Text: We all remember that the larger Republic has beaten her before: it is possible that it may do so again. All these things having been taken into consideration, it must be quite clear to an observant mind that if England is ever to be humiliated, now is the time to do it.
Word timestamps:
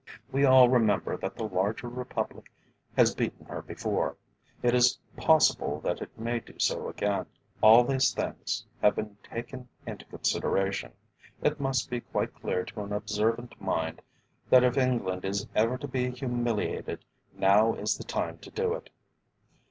We 0.31 0.45
all 0.45 0.67
remember 0.67 1.15
that 1.17 1.35
the 1.35 1.43
larger 1.43 1.87
Republic 1.87 2.51
has 2.97 3.13
beaten 3.13 3.45
her 3.45 3.61
before: 3.61 4.15
it 4.63 4.73
is 4.73 4.97
possible 5.15 5.79
that 5.81 6.01
it 6.01 6.17
may 6.19 6.39
do 6.39 6.57
so 6.57 6.89
again. 6.89 7.27
All 7.61 7.83
these 7.83 8.11
things 8.11 8.65
having 8.81 9.05
been 9.05 9.17
taken 9.21 9.67
into 9.85 10.05
consideration, 10.05 10.93
it 11.43 11.59
must 11.59 11.87
be 11.91 12.01
quite 12.01 12.33
clear 12.33 12.65
to 12.65 12.81
an 12.81 12.91
observant 12.93 13.61
mind 13.61 14.01
that 14.49 14.63
if 14.63 14.75
England 14.75 15.23
is 15.23 15.45
ever 15.53 15.77
to 15.77 15.87
be 15.87 16.09
humiliated, 16.09 17.05
now 17.37 17.75
is 17.75 17.95
the 17.95 18.03
time 18.03 18.39
to 18.39 18.49
do 18.49 18.73
it. 18.73 18.89